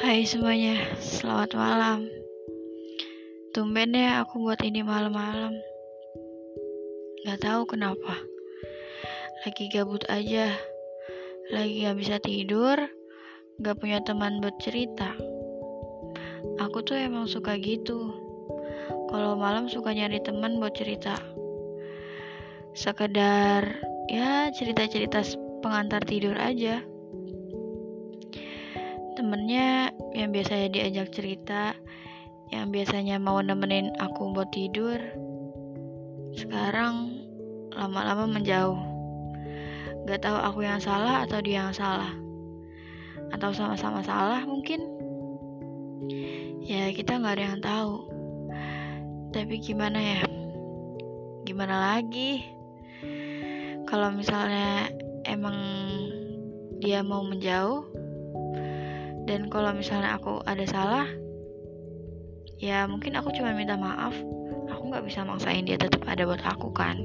Hai 0.00 0.24
semuanya, 0.24 0.80
selamat 1.04 1.52
malam. 1.52 2.08
Tumben 3.52 3.92
ya 3.92 4.24
aku 4.24 4.40
buat 4.40 4.64
ini 4.64 4.80
malam-malam. 4.80 5.52
Gak 7.28 7.44
tahu 7.44 7.68
kenapa. 7.68 8.16
Lagi 9.44 9.68
gabut 9.68 10.00
aja. 10.08 10.56
Lagi 11.52 11.84
gak 11.84 12.00
bisa 12.00 12.16
tidur. 12.24 12.80
Gak 13.60 13.76
punya 13.84 14.00
teman 14.00 14.40
buat 14.40 14.56
cerita. 14.64 15.12
Aku 16.56 16.80
tuh 16.80 16.96
emang 16.96 17.28
suka 17.28 17.60
gitu. 17.60 18.16
Kalau 19.12 19.36
malam 19.36 19.68
suka 19.68 19.92
nyari 19.92 20.24
teman 20.24 20.56
buat 20.56 20.72
cerita. 20.72 21.20
Sekedar 22.72 23.76
ya 24.08 24.48
cerita-cerita 24.56 25.20
pengantar 25.60 26.00
tidur 26.08 26.40
aja 26.40 26.80
temennya 29.22 29.94
yang 30.18 30.34
biasanya 30.34 30.66
diajak 30.74 31.14
cerita 31.14 31.78
yang 32.50 32.74
biasanya 32.74 33.22
mau 33.22 33.38
nemenin 33.38 33.94
aku 34.02 34.34
buat 34.34 34.50
tidur 34.50 34.98
sekarang 36.34 37.22
lama-lama 37.70 38.26
menjauh. 38.26 38.82
Gak 40.10 40.26
tahu 40.26 40.34
aku 40.42 40.66
yang 40.66 40.82
salah 40.82 41.22
atau 41.22 41.38
dia 41.38 41.62
yang 41.62 41.70
salah. 41.70 42.10
Atau 43.30 43.54
sama-sama 43.54 44.02
salah 44.02 44.42
mungkin? 44.42 44.90
Ya 46.66 46.90
kita 46.90 47.22
nggak 47.22 47.38
ada 47.38 47.44
yang 47.46 47.62
tahu. 47.62 47.94
Tapi 49.30 49.54
gimana 49.62 50.02
ya? 50.02 50.26
Gimana 51.46 51.94
lagi? 51.94 52.42
Kalau 53.86 54.10
misalnya 54.10 54.90
emang 55.30 55.54
dia 56.82 57.06
mau 57.06 57.22
menjauh 57.22 58.01
dan 59.22 59.46
kalau 59.46 59.70
misalnya 59.70 60.18
aku 60.18 60.42
ada 60.42 60.66
salah 60.66 61.06
ya 62.62 62.86
mungkin 62.86 63.18
aku 63.18 63.34
cuma 63.34 63.54
minta 63.54 63.74
maaf. 63.74 64.14
Aku 64.70 64.88
nggak 64.88 65.04
bisa 65.06 65.26
maksain 65.26 65.66
dia 65.66 65.78
tetap 65.78 66.02
ada 66.06 66.22
buat 66.22 66.42
aku 66.42 66.70
kan? 66.70 66.98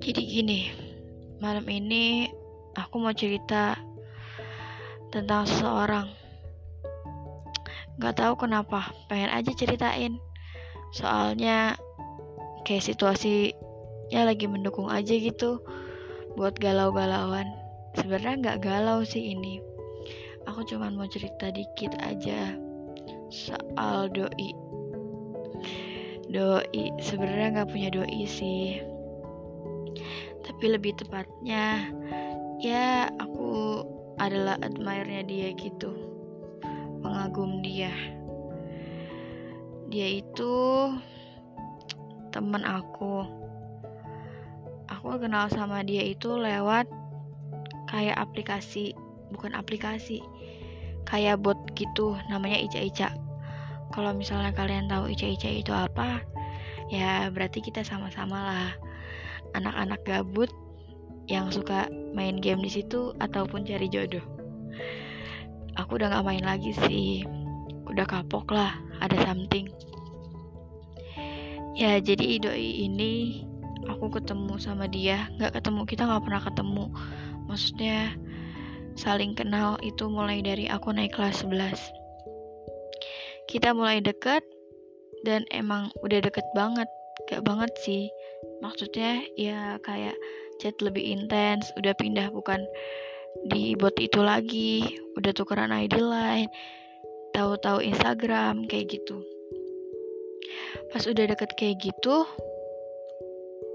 Jadi 0.00 0.22
gini 0.24 0.60
malam 1.44 1.64
ini 1.68 2.28
aku 2.72 3.00
mau 3.00 3.12
cerita 3.12 3.76
tentang 5.12 5.44
seseorang. 5.44 6.08
Nggak 8.00 8.16
tahu 8.16 8.32
kenapa 8.48 8.96
pengen 9.12 9.28
aja 9.28 9.52
ceritain. 9.52 10.16
Soalnya 10.96 11.76
kayak 12.64 12.84
situasinya 12.84 14.24
lagi 14.24 14.48
mendukung 14.48 14.88
aja 14.88 15.12
gitu 15.12 15.60
buat 16.32 16.56
galau-galauan 16.56 17.59
sebenarnya 17.98 18.34
nggak 18.38 18.60
galau 18.62 19.02
sih 19.02 19.34
ini. 19.34 19.58
Aku 20.48 20.64
cuma 20.66 20.90
mau 20.90 21.06
cerita 21.06 21.50
dikit 21.50 21.94
aja 22.02 22.54
soal 23.30 24.10
doi. 24.10 24.50
Doi 26.30 26.82
sebenarnya 27.02 27.60
nggak 27.60 27.70
punya 27.70 27.88
doi 27.90 28.22
sih. 28.26 28.78
Tapi 30.46 30.64
lebih 30.76 30.98
tepatnya 30.98 31.90
ya 32.60 33.08
aku 33.22 33.80
adalah 34.20 34.60
admirernya 34.60 35.24
dia 35.24 35.48
gitu. 35.56 35.94
Pengagum 37.00 37.64
dia. 37.64 37.92
Dia 39.90 40.20
itu 40.20 40.52
teman 42.30 42.62
aku. 42.62 43.26
Aku 44.90 45.16
kenal 45.16 45.48
sama 45.48 45.80
dia 45.80 46.04
itu 46.04 46.36
lewat 46.36 46.99
kayak 47.90 48.16
aplikasi 48.16 48.94
bukan 49.34 49.52
aplikasi 49.58 50.22
kayak 51.04 51.42
bot 51.42 51.58
gitu 51.74 52.14
namanya 52.30 52.62
Ica 52.62 52.78
Ica 52.78 53.10
kalau 53.90 54.14
misalnya 54.14 54.54
kalian 54.54 54.86
tahu 54.86 55.10
Ica 55.10 55.26
Ica 55.26 55.50
itu 55.50 55.74
apa 55.74 56.22
ya 56.90 57.30
berarti 57.30 57.62
kita 57.62 57.86
sama-sama 57.86 58.38
lah. 58.42 58.70
Anak-anak 59.54 60.02
gabut 60.02 60.50
yang 61.30 61.50
suka 61.54 61.86
main 62.14 62.42
game 62.42 62.60
di 62.60 62.70
situ 62.70 63.14
ataupun 63.22 63.62
cari 63.62 63.86
jodoh. 63.86 64.22
Aku 65.78 65.96
udah 65.96 66.10
gak 66.18 66.26
main 66.26 66.42
lagi 66.42 66.74
sih. 66.86 67.22
Udah 67.86 68.06
kapok 68.06 68.50
lah 68.50 68.74
ada 68.98 69.14
something. 69.26 69.70
Ya 71.78 71.98
jadi 72.02 72.38
idoi 72.38 72.86
ini 72.90 73.46
aku 73.86 74.10
ketemu 74.10 74.58
sama 74.58 74.90
dia. 74.90 75.30
Nggak 75.38 75.62
ketemu 75.62 75.80
kita 75.86 76.02
nggak 76.06 76.22
pernah 76.26 76.42
ketemu 76.42 76.84
maksudnya 77.50 78.14
saling 78.94 79.34
kenal 79.34 79.74
itu 79.82 80.06
mulai 80.06 80.38
dari 80.38 80.70
aku 80.70 80.94
naik 80.94 81.18
kelas 81.18 81.42
11 81.42 82.00
kita 83.50 83.74
mulai 83.74 83.98
deket 83.98 84.46
dan 85.26 85.42
emang 85.50 85.90
udah 86.06 86.22
deket 86.22 86.46
banget. 86.54 86.86
Gak 87.26 87.42
banget 87.42 87.70
sih. 87.82 88.06
Maksudnya 88.62 89.26
ya 89.34 89.76
kayak 89.82 90.14
chat 90.62 90.78
lebih 90.78 91.02
intens. 91.02 91.66
Udah 91.74 91.90
pindah 91.98 92.30
bukan 92.30 92.62
di 93.50 93.74
bot 93.74 93.98
itu 93.98 94.22
lagi. 94.22 94.86
Udah 95.18 95.34
tukeran 95.34 95.74
ID 95.74 95.98
lain 95.98 96.46
tahu-tahu 97.34 97.82
Instagram 97.82 98.70
kayak 98.70 98.94
gitu. 98.94 99.18
Pas 100.94 101.02
udah 101.06 101.24
deket 101.30 101.54
kayak 101.58 101.78
gitu 101.82 102.26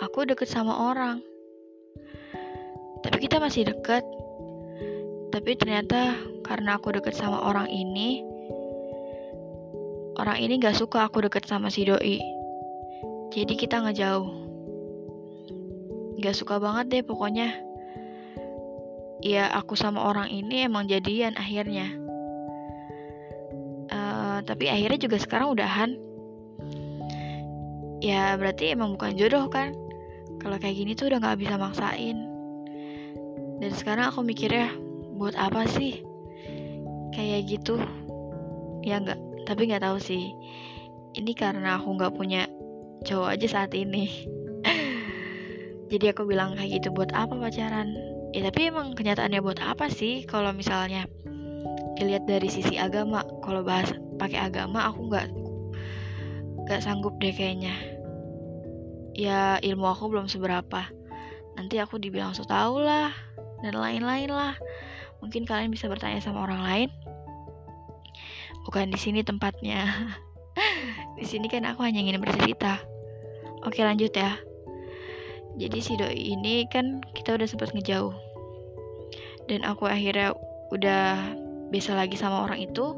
aku 0.03 0.27
deket 0.27 0.51
sama 0.51 0.91
orang 0.91 1.23
tapi 3.05 3.29
kita 3.29 3.37
masih 3.37 3.69
deket. 3.69 4.01
Tapi 5.29 5.51
ternyata 5.59 6.17
karena 6.41 6.79
aku 6.79 6.95
deket 6.95 7.13
sama 7.13 7.43
orang 7.43 7.69
ini 7.69 8.23
orang 10.15 10.39
ini 10.39 10.57
gak 10.57 10.79
suka 10.79 11.05
aku 11.05 11.21
deket 11.27 11.45
sama 11.45 11.67
si 11.67 11.85
doi. 11.85 12.17
Jadi 13.35 13.53
kita 13.59 13.83
ngejauh 13.83 14.27
gak 16.23 16.35
suka 16.37 16.57
banget 16.57 16.85
deh 16.89 17.03
pokoknya. 17.03 17.51
Ya 19.21 19.51
aku 19.51 19.75
sama 19.75 20.01
orang 20.07 20.31
ini 20.31 20.65
emang 20.65 20.87
jadian 20.87 21.35
akhirnya. 21.35 21.91
Uh, 23.91 24.39
tapi 24.47 24.71
akhirnya 24.71 24.97
juga 24.97 25.17
sekarang 25.19 25.53
udahan. 25.53 25.99
Ya 27.99 28.37
berarti 28.39 28.71
emang 28.71 28.95
bukan 28.95 29.19
jodoh 29.19 29.45
kan? 29.51 29.75
Kalau 30.39 30.55
kayak 30.61 30.77
gini 30.77 30.91
tuh 30.95 31.11
udah 31.11 31.19
gak 31.21 31.41
bisa 31.41 31.59
maksain 31.59 32.34
dan 33.59 33.71
sekarang 33.71 34.11
aku 34.11 34.19
mikirnya 34.21 34.71
buat 35.15 35.35
apa 35.39 35.63
sih? 35.71 36.03
Kayak 37.15 37.47
gitu. 37.47 37.79
Ya 38.83 38.99
nggak 38.99 39.47
tapi 39.47 39.71
nggak 39.71 39.83
tahu 39.83 39.97
sih. 40.01 40.35
Ini 41.15 41.31
karena 41.31 41.79
aku 41.79 41.95
nggak 41.95 42.13
punya 42.15 42.43
cowok 43.07 43.39
aja 43.39 43.47
saat 43.47 43.71
ini. 43.71 44.27
Jadi 45.91 46.05
aku 46.11 46.27
bilang 46.27 46.59
kayak 46.59 46.83
gitu 46.83 46.91
buat 46.91 47.15
apa 47.15 47.39
pacaran? 47.39 47.95
Ya 48.35 48.43
tapi 48.43 48.67
emang 48.67 48.91
kenyataannya 48.99 49.39
buat 49.39 49.63
apa 49.63 49.87
sih? 49.87 50.27
Kalau 50.27 50.51
misalnya 50.51 51.07
dilihat 51.95 52.27
dari 52.27 52.51
sisi 52.51 52.75
agama 52.75 53.23
kalau 53.39 53.63
bahas 53.63 53.95
pakai 54.19 54.51
agama 54.51 54.83
aku 54.83 55.07
nggak 55.07 55.31
nggak 56.67 56.83
sanggup 56.83 57.15
deh 57.23 57.31
kayaknya. 57.31 57.71
Ya 59.15 59.63
ilmu 59.63 59.87
aku 59.87 60.11
belum 60.11 60.27
seberapa. 60.27 60.91
Nanti 61.55 61.79
aku 61.79 61.95
dibilang 61.95 62.35
so 62.35 62.43
tau 62.43 62.83
lah 62.83 63.24
dan 63.65 63.81
lain-lain 63.81 64.29
lah. 64.29 64.53
Mungkin 65.25 65.49
kalian 65.49 65.73
bisa 65.73 65.89
bertanya 65.89 66.21
sama 66.21 66.45
orang 66.45 66.61
lain. 66.61 66.89
Bukan 68.69 68.93
di 68.93 68.99
sini 69.01 69.25
tempatnya. 69.25 69.89
di 71.17 71.25
sini 71.25 71.49
kan 71.49 71.65
aku 71.65 71.81
hanya 71.81 72.05
ingin 72.05 72.21
bercerita. 72.21 72.77
Oke 73.65 73.81
lanjut 73.81 74.13
ya. 74.13 74.37
Jadi 75.57 75.79
si 75.81 75.97
doi 75.97 76.13
ini 76.13 76.69
kan 76.69 77.01
kita 77.17 77.33
udah 77.33 77.47
sempat 77.49 77.73
ngejauh. 77.73 78.13
Dan 79.49 79.65
aku 79.65 79.89
akhirnya 79.89 80.37
udah 80.69 81.33
bisa 81.73 81.97
lagi 81.97 82.13
sama 82.13 82.45
orang 82.45 82.69
itu. 82.69 82.93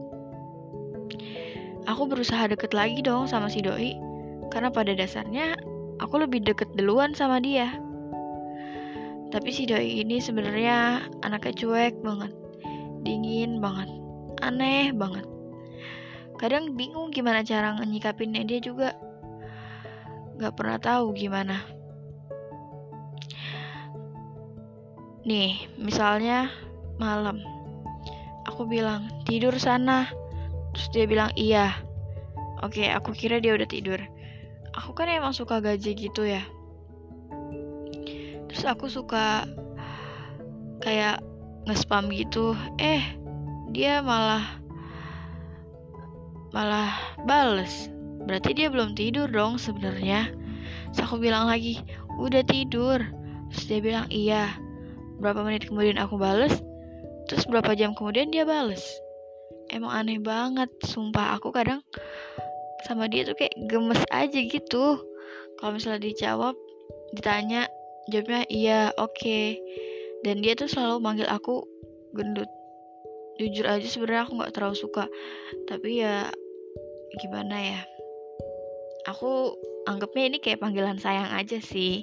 Aku 1.87 2.03
berusaha 2.11 2.51
deket 2.51 2.75
lagi 2.75 2.99
dong 2.99 3.31
sama 3.31 3.47
si 3.47 3.63
doi. 3.63 3.95
Karena 4.51 4.67
pada 4.67 4.91
dasarnya 4.91 5.55
aku 6.03 6.19
lebih 6.19 6.43
deket 6.43 6.67
duluan 6.75 7.15
sama 7.15 7.39
dia 7.39 7.86
tapi 9.27 9.51
si 9.51 9.67
doi 9.67 10.03
ini 10.03 10.23
sebenarnya 10.23 11.07
anaknya 11.19 11.53
cuek 11.59 11.99
banget, 11.99 12.31
dingin 13.03 13.59
banget, 13.59 13.89
aneh 14.39 14.95
banget. 14.95 15.27
Kadang 16.39 16.77
bingung 16.79 17.11
gimana 17.11 17.43
cara 17.43 17.75
nyikapinnya 17.75 18.45
dia 18.47 18.59
juga 18.63 18.95
gak 20.37 20.53
pernah 20.55 20.79
tahu 20.79 21.11
gimana. 21.17 21.59
Nih, 25.27 25.67
misalnya 25.75 26.47
malam, 26.95 27.43
aku 28.47 28.63
bilang 28.63 29.11
tidur 29.27 29.51
sana, 29.59 30.07
terus 30.71 30.87
dia 30.95 31.03
bilang 31.03 31.35
iya. 31.35 31.75
Oke, 32.63 32.87
aku 32.87 33.11
kira 33.11 33.43
dia 33.43 33.53
udah 33.53 33.67
tidur. 33.67 33.99
Aku 34.71 34.95
kan 34.95 35.11
emang 35.11 35.35
suka 35.35 35.59
gaji 35.59 35.93
gitu 35.97 36.23
ya 36.23 36.41
terus 38.57 38.73
aku 38.73 38.89
suka 38.89 39.45
kayak 40.81 41.21
nge-spam 41.69 42.09
gitu. 42.09 42.57
Eh 42.81 43.05
dia 43.69 44.01
malah 44.01 44.57
malah 46.49 46.89
bales. 47.29 47.93
Berarti 48.25 48.57
dia 48.57 48.73
belum 48.73 48.97
tidur 48.97 49.29
dong 49.29 49.61
sebenarnya. 49.61 50.33
Terus 50.89 51.05
aku 51.05 51.21
bilang 51.21 51.45
lagi 51.45 51.85
udah 52.17 52.41
tidur. 52.49 52.97
Terus 53.53 53.65
dia 53.69 53.77
bilang 53.77 54.09
iya. 54.09 54.57
Berapa 55.21 55.45
menit 55.45 55.69
kemudian 55.69 56.01
aku 56.01 56.17
bales 56.17 56.57
terus 57.29 57.45
berapa 57.45 57.77
jam 57.77 57.93
kemudian 57.93 58.33
dia 58.33 58.41
bales. 58.41 58.81
Emang 59.69 59.93
aneh 59.93 60.17
banget 60.17 60.73
sumpah. 60.81 61.37
Aku 61.37 61.53
kadang 61.53 61.85
sama 62.89 63.05
dia 63.05 63.21
tuh 63.21 63.37
kayak 63.37 63.53
gemes 63.69 64.01
aja 64.09 64.39
gitu. 64.41 64.97
Kalau 65.61 65.77
misalnya 65.77 66.09
dijawab 66.09 66.57
ditanya 67.13 67.69
jawabnya 68.07 68.41
iya 68.47 68.79
oke. 68.95 69.13
Okay. 69.15 69.59
dan 70.25 70.41
dia 70.41 70.57
tuh 70.57 70.65
selalu 70.65 70.97
manggil 70.97 71.27
aku 71.29 71.61
gendut. 72.17 72.49
Jujur 73.37 73.69
aja 73.69 73.85
sebenarnya 73.85 74.25
aku 74.25 74.33
nggak 74.41 74.53
terlalu 74.57 74.75
suka. 74.75 75.05
Tapi 75.69 76.01
ya 76.01 76.33
gimana 77.21 77.55
ya? 77.55 77.81
Aku 79.13 79.55
anggapnya 79.85 80.33
ini 80.33 80.37
kayak 80.41 80.59
panggilan 80.59 80.97
sayang 80.97 81.29
aja 81.31 81.61
sih. 81.61 82.01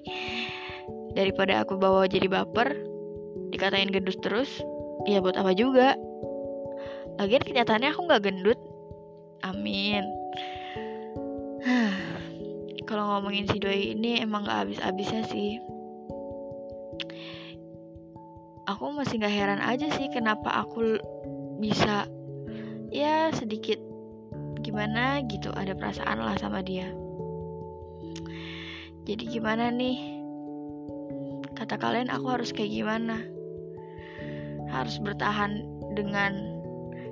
Daripada 1.19 1.67
aku 1.67 1.75
bawa 1.75 2.07
jadi 2.07 2.31
baper 2.31 2.75
dikatain 3.51 3.91
gendut 3.91 4.19
terus 4.23 4.63
ya 5.11 5.19
buat 5.19 5.35
apa 5.35 5.51
juga? 5.59 5.99
Lagian 7.19 7.43
kenyataannya 7.43 7.91
aku 7.91 8.01
nggak 8.07 8.25
gendut. 8.31 8.59
Amin. 9.43 10.07
Kalau 12.89 13.05
ngomongin 13.11 13.51
si 13.51 13.59
doi 13.59 13.97
ini 13.97 14.21
emang 14.23 14.45
gak 14.45 14.69
habis-habisnya 14.69 15.25
sih 15.25 15.57
aku 18.65 18.85
masih 18.97 19.21
gak 19.21 19.35
heran 19.35 19.61
aja 19.61 19.93
sih 19.93 20.09
kenapa 20.09 20.65
aku 20.65 20.97
bisa 21.61 22.09
ya 22.89 23.29
sedikit 23.33 23.77
gimana 24.65 25.21
gitu 25.29 25.53
ada 25.53 25.77
perasaan 25.77 26.25
lah 26.25 26.37
sama 26.41 26.65
dia. 26.65 26.89
Jadi 29.05 29.29
gimana 29.29 29.69
nih? 29.69 30.01
Kata 31.53 31.77
kalian 31.77 32.09
aku 32.09 32.33
harus 32.33 32.57
kayak 32.57 32.73
gimana? 32.73 33.21
Harus 34.73 34.97
bertahan 34.97 35.61
dengan 35.93 36.33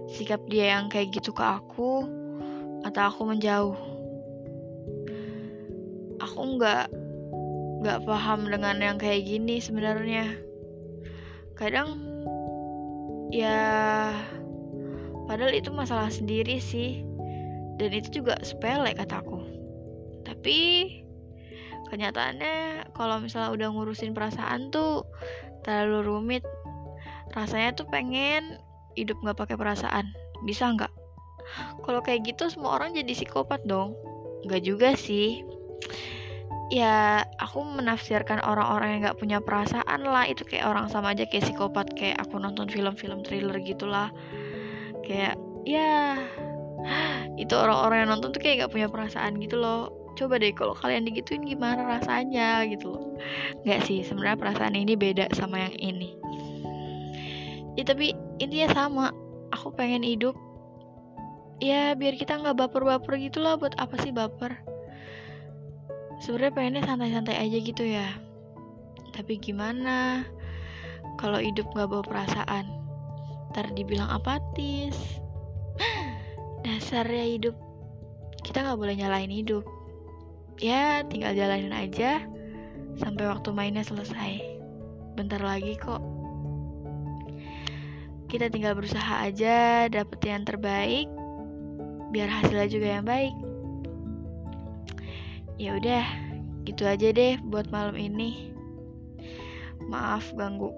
sikap 0.08 0.40
dia 0.48 0.80
yang 0.80 0.88
kayak 0.88 1.12
gitu 1.12 1.36
ke 1.36 1.44
aku 1.44 2.08
atau 2.88 3.02
aku 3.12 3.22
menjauh? 3.28 3.76
Aku 6.24 6.40
nggak 6.56 6.88
nggak 7.82 8.06
paham 8.06 8.46
dengan 8.46 8.78
yang 8.78 8.96
kayak 8.96 9.26
gini 9.26 9.58
sebenarnya. 9.58 10.38
Kadang 11.58 11.98
ya 13.34 13.58
padahal 15.26 15.52
itu 15.52 15.74
masalah 15.74 16.08
sendiri 16.08 16.62
sih. 16.62 17.02
Dan 17.76 17.90
itu 17.90 18.22
juga 18.22 18.38
sepele 18.46 18.94
kataku 18.94 19.62
tapi 20.22 20.88
kenyataannya 21.92 22.88
kalau 22.96 23.20
misalnya 23.20 23.52
udah 23.52 23.68
ngurusin 23.74 24.16
perasaan 24.16 24.72
tuh 24.72 25.04
terlalu 25.66 26.08
rumit. 26.08 26.44
Rasanya 27.36 27.76
tuh 27.76 27.86
pengen 27.92 28.56
hidup 28.96 29.20
nggak 29.20 29.36
pakai 29.36 29.56
perasaan. 29.60 30.08
Bisa 30.48 30.72
nggak? 30.72 30.90
Kalau 31.84 32.00
kayak 32.00 32.24
gitu 32.24 32.48
semua 32.48 32.80
orang 32.80 32.96
jadi 32.96 33.12
psikopat 33.12 33.62
dong. 33.68 33.92
Nggak 34.48 34.62
juga 34.64 34.88
sih 34.96 35.44
ya 36.72 37.20
aku 37.36 37.60
menafsirkan 37.68 38.40
orang-orang 38.40 38.96
yang 38.96 39.00
nggak 39.04 39.20
punya 39.20 39.38
perasaan 39.44 40.08
lah. 40.08 40.24
Itu 40.24 40.48
kayak 40.48 40.64
orang 40.64 40.88
sama 40.88 41.12
aja 41.12 41.28
kayak 41.28 41.52
psikopat 41.52 41.92
kayak 41.92 42.16
aku 42.24 42.40
nonton 42.40 42.72
film-film 42.72 43.20
thriller 43.20 43.60
gitulah. 43.60 44.08
Kayak 45.04 45.36
ya 45.68 46.16
itu 47.42 47.52
orang-orang 47.52 48.08
yang 48.08 48.10
nonton 48.16 48.32
tuh 48.32 48.40
kayak 48.40 48.64
nggak 48.64 48.72
punya 48.72 48.88
perasaan 48.88 49.36
gitu 49.44 49.60
loh. 49.60 49.92
Coba 50.16 50.40
deh 50.40 50.52
kalau 50.56 50.72
kalian 50.72 51.04
digituin 51.04 51.44
gimana 51.44 51.84
rasanya 51.84 52.64
gitu 52.64 52.96
loh. 52.96 53.04
Nggak 53.68 53.84
sih 53.84 54.00
sebenarnya 54.00 54.40
perasaan 54.40 54.72
ini 54.72 54.96
beda 54.96 55.28
sama 55.36 55.68
yang 55.68 55.76
ini. 55.76 56.16
Ya 57.76 57.84
tapi 57.84 58.16
intinya 58.40 58.72
sama. 58.72 59.06
Aku 59.52 59.68
pengen 59.76 60.00
hidup 60.00 60.32
ya 61.60 61.92
biar 61.92 62.16
kita 62.16 62.40
nggak 62.40 62.56
baper-baper 62.56 63.20
gitulah. 63.20 63.60
Buat 63.60 63.76
apa 63.76 64.00
sih 64.00 64.08
baper 64.08 64.71
sebenarnya 66.22 66.54
pengennya 66.54 66.82
santai-santai 66.86 67.36
aja 67.36 67.58
gitu 67.58 67.82
ya. 67.82 68.08
Tapi 69.10 69.42
gimana? 69.42 70.22
Kalau 71.18 71.42
hidup 71.42 71.68
gak 71.74 71.90
bawa 71.90 72.06
perasaan 72.06 72.64
ntar 73.52 73.68
dibilang 73.76 74.08
apatis. 74.08 74.96
Dasarnya 76.64 77.26
hidup. 77.36 77.56
Kita 78.40 78.64
gak 78.64 78.80
boleh 78.80 78.96
nyalain 78.96 79.28
hidup. 79.28 79.66
Ya 80.62 81.04
tinggal 81.04 81.36
jalanin 81.36 81.74
aja 81.74 82.24
sampai 82.96 83.28
waktu 83.28 83.50
mainnya 83.52 83.84
selesai. 83.84 84.40
Bentar 85.18 85.42
lagi 85.42 85.76
kok. 85.76 86.00
Kita 88.30 88.48
tinggal 88.48 88.72
berusaha 88.72 89.28
aja 89.28 89.90
dapet 89.92 90.24
yang 90.24 90.48
terbaik 90.48 91.04
biar 92.12 92.28
hasilnya 92.28 92.68
juga 92.68 92.88
yang 92.96 93.04
baik 93.04 93.32
ya 95.62 95.78
udah 95.78 96.04
gitu 96.66 96.82
aja 96.82 97.14
deh 97.14 97.38
buat 97.46 97.70
malam 97.70 97.94
ini. 97.94 98.50
Maaf 99.86 100.34
ganggu 100.34 100.74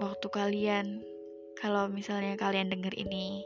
waktu 0.00 0.26
kalian. 0.32 1.04
Kalau 1.60 1.92
misalnya 1.92 2.34
kalian 2.40 2.72
denger 2.72 2.96
ini 2.96 3.44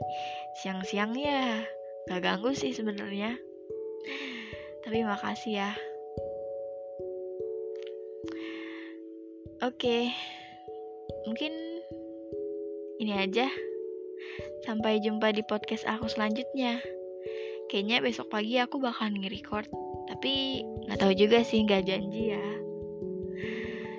siang-siang 0.62 1.18
ya 1.18 1.66
gak 2.06 2.22
ganggu 2.22 2.54
sih 2.54 2.70
sebenarnya. 2.70 3.34
Tapi 4.86 5.02
makasih 5.02 5.66
ya. 5.66 5.70
Oke 9.66 10.14
mungkin 11.26 11.50
ini 13.02 13.18
aja. 13.18 13.50
Sampai 14.62 15.02
jumpa 15.02 15.34
di 15.34 15.42
podcast 15.42 15.82
aku 15.90 16.06
selanjutnya 16.06 16.78
kayaknya 17.66 18.02
besok 18.02 18.30
pagi 18.30 18.58
aku 18.62 18.78
bakal 18.78 19.10
nge-record. 19.10 19.66
Tapi 20.06 20.62
nggak 20.86 20.98
tahu 21.02 21.12
juga 21.18 21.42
sih 21.42 21.66
nggak 21.66 21.86
janji 21.86 22.34
ya. 22.34 22.46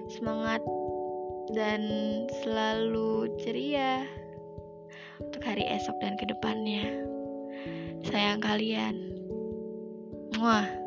Semangat 0.08 0.64
dan 1.52 1.82
selalu 2.44 3.32
ceria 3.44 4.08
untuk 5.20 5.44
hari 5.44 5.68
esok 5.68 5.96
dan 6.00 6.16
ke 6.16 6.26
depannya. 6.28 6.84
Sayang 8.08 8.40
kalian. 8.40 8.96
Muah 10.38 10.87